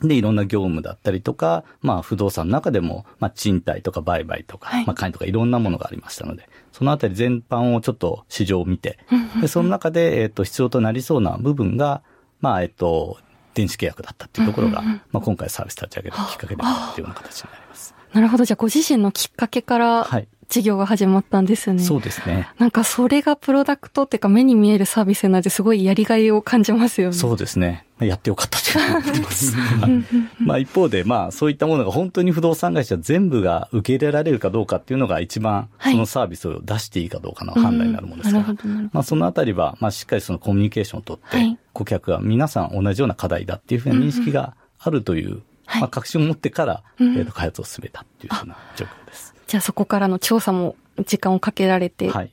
[0.09, 8.99] で、いろんな業務だったりとか、まあ、不動産の中でも、まあ、賃貸とか売買とか、はい、まあ、管理とかいろんなものがありましたので、そのあたり全般をちょっと市場を見て、
[9.41, 12.03] で、その中で、えっ、ー、と、必要となりそうな部分が、
[12.41, 13.19] まあ、えっ、ー、と、
[13.55, 17.95] 電子契約だったっていうところが、まあ、今回サービス立ち上げたきっかけであるっていうような形になります。
[18.13, 18.45] なるほど。
[18.45, 20.05] じゃあ、ご自身のきっかけから、
[20.53, 21.83] 事業が始まったんですね。
[21.83, 22.47] そうですね。
[22.59, 27.15] なんかそれがプロダクトっていうか目に見えるサービスなのですごいやりがいを感じますよね。
[27.15, 27.87] そうですね。
[28.01, 29.57] やってよかったと思ってます。
[30.39, 38.55] まあ一方で、まあそういったものが本当に不動産会社全部が受け入れられるかどうかっていうのが一番そのサービスを出していいかどうかの判断になるものですから、
[38.93, 45.41] まあそのあたりは、まあしっかりそのコミュニケーションをとって、顧客は皆さん同じような課題だっていうふうな認識があるという、
[45.81, 49.32] まあ確信を持ってから、えっ、と開発を進めたっていうふうな状況です。
[49.53, 52.31] じゃあそこからの調査も時間をかけられて、はい。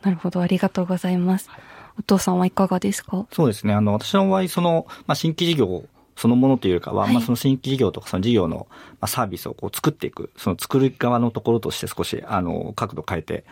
[0.00, 1.50] なるほど、ありがとうございます。
[1.50, 1.60] はい
[1.98, 3.26] お父さんはいかがですか？
[3.30, 3.74] そうですね。
[3.74, 5.84] あの、私の場合、その、まあ、新規事業
[6.16, 8.66] そのものというかは、はい、まあその新規事業とかその事業の
[9.06, 13.44] サービスをこう作っていく、その作る側のところとして少し、あの、角度変えて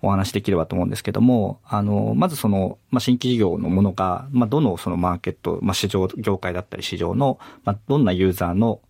[0.00, 8.80] お話できればと思うんですけども、あの、まずその、まあ新規事業のものが、まあどのそのマーケット、まあ市場、業界だったり市場の、まあどんなユーザーの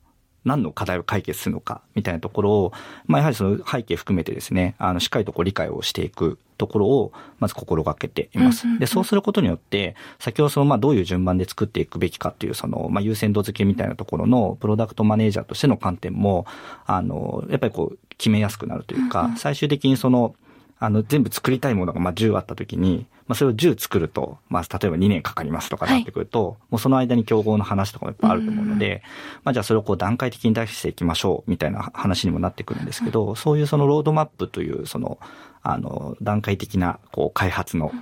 [0.44, 2.72] 何の課題を解決するのかみたいなところを、
[3.06, 8.66] まあやはりその背景含めてですね、あのしっかりとこう理解をしていくところを、まず心がけています。
[8.78, 16.46] で、そうすることによって、先ほどその、まあどういう順番で作っていくべきかっていう、その、まあ優先度付けみたいなところのプロダクトマネージャーとしての観点も、
[16.86, 20.34] あの、やっぱりこう、決めやすくなるというか、最終的にその、
[20.80, 29.02] あの、全部作りたいものが、まあ、10あった時に、まあ、それを10作ると、まあ、例えば2年かかりますとかなってくると、はい、もうその間に競合の話とかもいっぱいあると思うので、
[29.44, 35.18] まあ、じゃあそれをこう段階的に出していきましょう、みたいな話にもなってくるんですけど、そういうそのロードマップという、その、
[35.62, 37.92] あの、段階的な、こう、開発の、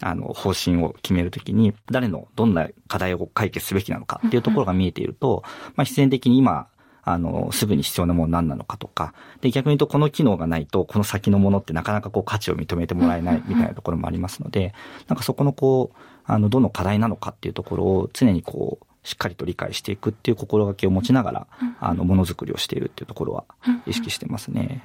[0.00, 5.44] あの、方針を決めるときに、誰のどんな課題を解決すべきなのかっていうところが見えていると、
[5.76, 6.66] まあ、必然的に今、
[7.04, 14.74] あの、すぐに必要なもの何なのかとか、で、逆に言うとこの機能がないと、この先のものってなかなかこう価値を認めてもらえないみたいなところもありますので、
[15.08, 21.46] なんかそこのこう、あの、どの課題なのかっていうところを常にこう、しっかりと理解していくっていう心がけを持ちながら、
[21.78, 23.44] あの、ものづくりをしているっていうところは
[23.86, 24.82] 意識してますね。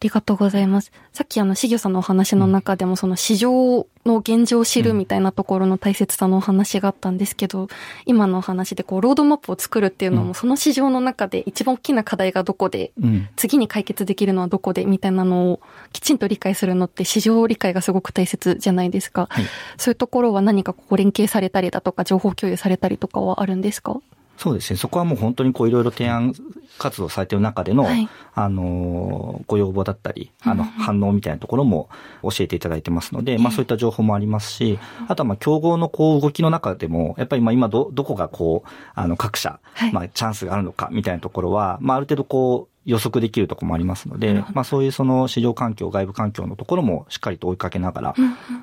[0.00, 0.92] りがとうございます。
[1.12, 7.68] さっきあの、しぎょさんのお話の中でも、その市場の現状を知るみたいなところの大切さのお話があったんですけど、
[8.04, 12.92] 今のお話でこう、ロードマップを作るっていうのも、その市場の中で一番大きな課題がどこで、
[13.36, 15.60] 次に解決できるのはどこで、みたいなのを
[15.92, 19.28] きちんと理解するのって市場理解がすごく大切じゃないですか。
[19.30, 19.44] はい、
[19.78, 23.98] そういうところは何かこう連携されたりだとか、情報共有されたりとかはあるんですか？
[24.36, 24.76] そうですね。
[24.76, 26.34] そこはもう本当にこういろいろ提案
[26.78, 31.88] 活動されている中での、はい、あの、ご要望だったり、あの、反応みたいなところも
[32.22, 39.58] 教えていただいてますので、まあそういった情報もありますし、あとはまあ競合のこう動きの中でも、やっぱりまあ今ど、どこがこう、あの各社、
[39.92, 48.14] まあチャンスがあるのかみたいなところは、まあある程度こう、予測できるところもありますので、まあそういうその市場環境、外部環境のところもしっかりと追いかけながら、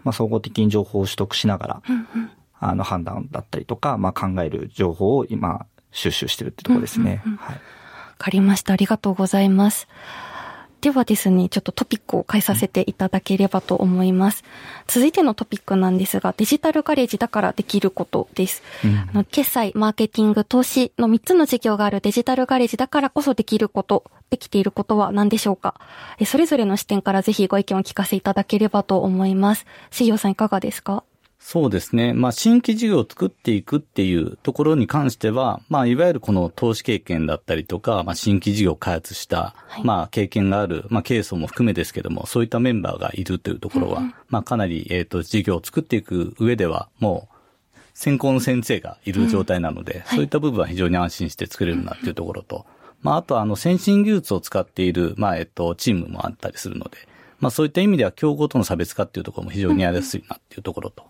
[0.03, 1.81] まあ総合的に情報を取得しながら、
[2.69, 7.21] あの判断だったりとか、まあ考える情報を今収集してるってところですね。
[7.39, 7.55] はい。
[7.55, 7.61] わ
[8.17, 8.73] かりました。
[8.73, 9.87] ありがとうございます。
[10.81, 14.43] ではですね、ちょっとトピックを変えさせていただければと思います。
[14.85, 18.61] 続いてのトピックなんですが、デジタルガレージだからできることです。
[18.83, 25.75] うん、あの決済、マーケティング、投資の3つの事業があるデジタルガレージだからこそできること、できていることは何でしょうか？
[26.25, 29.65] それぞれの視点からぜひご意見を聞かせいただければと思います。
[29.89, 31.05] しぎさんいかがですか？
[31.45, 32.13] そうですね。
[32.13, 52.65] まあ、新規事業を作っていくっていうところに関しては、まあ、いわゆるこの投資経験だったりとか、まあ、新規事業を開発した、はい、まあ、経験がある、まあ、経営層も含めですけども、そういったメンバーがいるというところは、うんまあ、かなり、えっ、ー、と、事業を作っていく上では、もう、先行の先生がいる状態なので、うんはい、そういった部分は非常に安心して作れるなっていうところと、
[53.01, 56.97] まあ、あとは、あの、先進技術を使っている、まあ、えっ、ー、と、チームもあったりするので、
[57.41, 61.03] まあ、そういった意味では、競合との差別化っていうところも非常にやりやすいなっていうところと、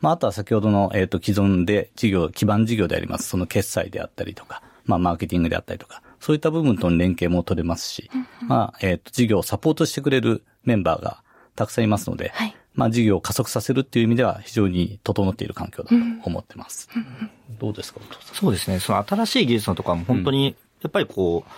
[0.00, 8.10] まあ、あとは先ほどの、えっ、ー、と、既存で事業、基盤事業であります、その決済であったりとか、まあ、マーケティングであったりとか、そういった部分との連携も取れますし、
[8.42, 11.22] まあ、えっ、ー、と、事業をサポートしてくれるメンバーが
[11.56, 16.88] たくさんいますので、はい、まあ、事業を加速させるっていう意味では非常に整っている環境だと思ってます。
[16.94, 18.00] うん、どうですか、
[18.32, 18.78] そうですね。
[18.78, 21.50] その新しい技術のところも本当に、やっぱりこう、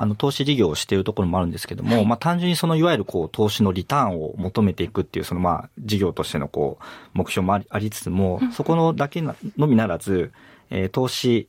[0.00, 6.84] あの、投資事業をしているところもあるんですけども、はい、まあ単純にそのいわゆるこう、投資のリターンを求めていくっていう、そのまあ、事業としてのこう、
[7.14, 10.32] 目標もありつつも、そこのだけのみならず、
[10.70, 11.48] えー、投資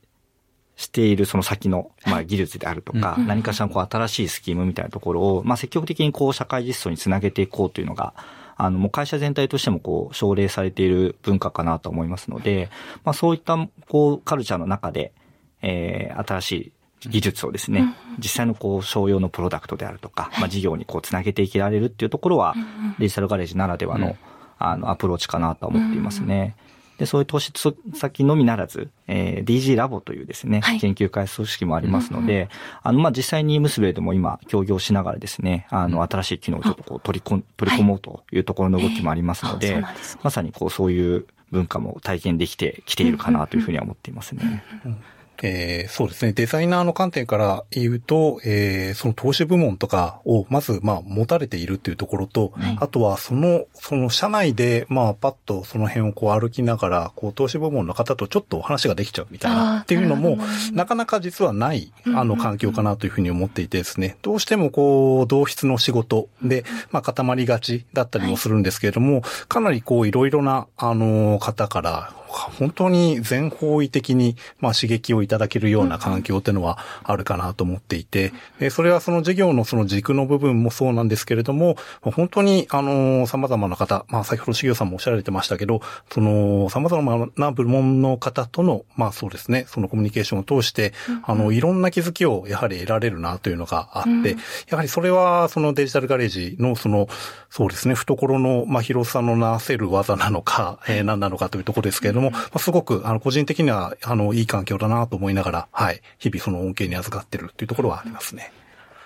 [0.78, 8.16] しているその先の、まあ、技術であるとか、何かしらのこう、新しいスキームみたいなところを、まあ積極的にこう、社会実装につなげていこうというのが、
[8.58, 12.72] あの、もう会社全体としてもこう、奨励されている文化かなと思いますので、
[13.04, 13.58] まあそういった、
[13.90, 15.14] こう、カルチャーの中で、
[15.62, 22.56] えー、新しい技術をですね、実際のこう商用のプロダクトであるとか、まあ事業にこうつなげていけられるっていうところは、
[23.00, 24.18] デジタルガレージならではの、
[24.58, 26.56] あの、アプローチかなと思っていますね。
[27.00, 27.54] で、そういう投資
[27.96, 32.50] 先のみならず、えー、DG ラボというですね、はい、研究開発組織もありますので、うんうん、
[32.84, 44.66] あの、まあ、実際にムスベでも今、協業しながらですね、あの、新しい機能をちょっとこう取り込、取り込もうというところの動きもありますので、はいえー、まさにこう、そういう文化も体験できてきているかなというふうには思っていますね。
[44.84, 45.04] うんうんうん
[45.44, 46.34] えー、そうですね。
[46.34, 60.38] デザイナーの観点から言うと、えー、その投資部門とかをまず、まあ、持たれているっていうところと、はい、あとはその、その社内で、まあ、パッとその辺をこう歩きながら、こう、投資部門の方とちょっとお話ができちゃうみたいなっていうのも、
[60.74, 94.36] なかなか実はない、あの、環境かなというふうに思っていてですね、どうしてもこう、同質の仕事で、まあ、固まりがちだったりもするんですけれども、かなりこう、いろいろな、あの、方から、本当に全方位的に、まあ、刺激をいただけるような環境っていうのはあるかなと思っていて、でそれはその事業のその軸の部分もそうなんですけれども、本当に、あの、様々な方、まあ、先ほど修行さんもおっしゃられてましたけど、その、様々な部門の方との、まあ、そうですね、そのコミュニケーションを通して、あの、いろんな気づきをやはり得られるなというのがあって、
[94.70, 97.08] やはりそれは、そのデジタルガレージの、その、
[97.50, 108.52] そうですね、懐の、まあ、広さのなせる技なのか、えー、何なのかというところですけれども、まあ、すごく、あの、個人的には、あの、いい環境だなと思いながら、はい、日々その恩恵に預かってるっていうところはありますね。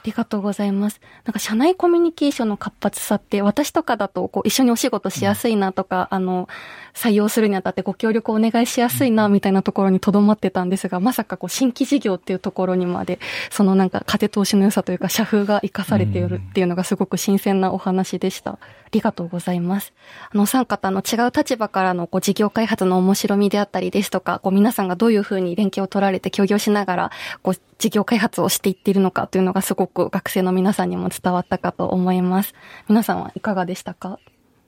[0.03, 0.99] ありがとうございます。
[1.23, 6.49] なんか社内コミュニケーションの活発さって、私とかだとこう一緒にお仕事しやすいなとか、うん、あの、
[6.93, 13.19] 採用するにあたってご協力お願いしやすいなみたいなところにとどまってたんですが、まさかこう新規事業っていうところにまで、
[13.49, 18.51] そのなんか風通しの良さというか社風が活かされているっていうのがすごく新鮮なお話でした。
[18.51, 18.59] あ
[18.91, 19.91] りがとうございます。
[20.31, 32.53] あの、三方の違う立場からのこう事業開発の面白みであったりですとか、こう皆さんがどういうふうに連携を取られて協業しながら、こう事業開発をしていっているのかというのがすごく学生の皆さんにも伝わったかと思います。
[32.87, 34.19] 皆さんはいかがでしたか？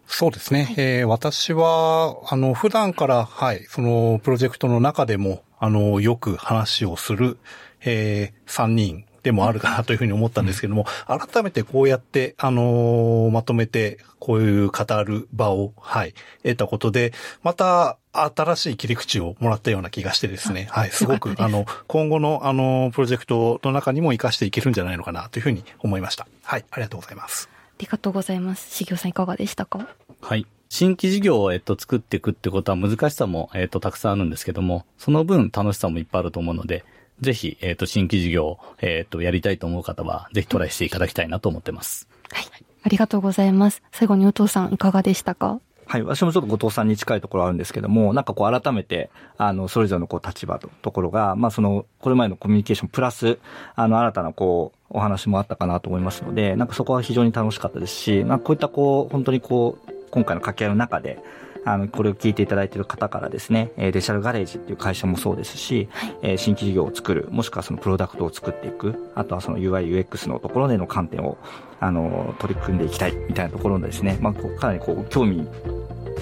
[0.07, 0.63] そうですね。
[0.63, 7.37] はい、えー、私は、あの、普段から、はい、その、プロジェクトの中でも、あの、よく話をする、
[7.81, 17.11] えー、3人でもあるかなというふうに思ったんですけども、改めてこうやって、あのー、まとめて、こういう語る場を、はい、得たことで、
[17.43, 26.27] また、新しい切り口をもらったような気がしてですね、はい、すごく、あの、今後の、あの、プロジェクトの中にも活かしていけるんじゃないのかなというふうに思いました。
[26.43, 27.54] はい、ありがとうございます。
[27.77, 28.73] ありがとうございます。
[28.73, 29.87] しぎょさんいかがでしたか？
[30.21, 30.47] はい。
[30.69, 36.83] 新規事業を、えっと、作っていくってことは難しさも、えっと、たくさんあるんですけども、その分楽しさもいっぱいあると思うので、
[37.21, 42.07] ぜひ、えっと、新規事業、えっと、やりたいと思う方は、ぜひトライしていただきたいなと思ってます。
[42.31, 42.45] はい。
[42.83, 43.83] ありがとうございます。
[43.91, 45.59] 最後に、宇藤さん、いかがでしたか？
[45.87, 46.01] はい。
[46.01, 53.37] 私もちょっと後藤さんに近いところあるんですけども、なんかこう改めて、あの、それぞれのこう立場とところが、まあその、これまでのコミュニケーションプラス、
[53.75, 61.19] あの、新たなこう、お話もあったかなと思いますので、なんかそこは非常に楽しかったですし、まあこういったこう、本当にこう、今回の掛け合いの中で、
[61.65, 65.89] あの、これを聞いていただいている方からですね、デジタルガレージっていう会社もそうですし、
[66.21, 71.37] はい、新規事業を作る、もしくはそのプロダクトを作っていく、あとはその UI、UX のところでの観点を、
[71.79, 75.47] あの、取り組んでいきたいみたいなところのですね、まあ、かなりこう、興味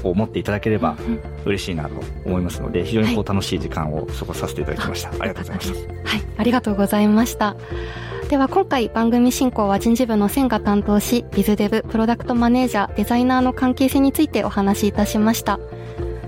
[0.04, 0.96] を持っていただければ
[1.46, 5.10] 嬉しいなと思いますので、非常にこう楽しい時間を過ごさせていただきました。
[5.10, 5.94] はい、ありがとうございました。
[6.10, 7.56] はい、ありがとうございました。
[8.30, 15.60] では今回番組進行は人事部の千が担当し、ビズデブ、プロダクトマネージャー、デザイナーの関係性についてお話しいたしました。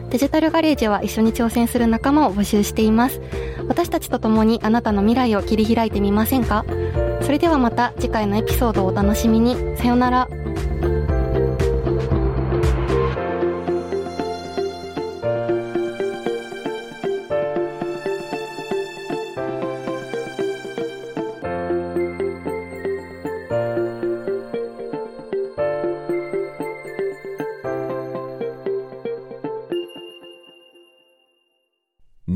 [0.10, 3.22] デジタルガレージは一緒に挑戦する仲間を募集しています。
[3.68, 6.64] 私たちと共にあなたの未来を切り開いてみませんか？
[7.22, 9.56] それではまた次回のエピソードをお楽しみに。
[9.78, 10.30] さよなら。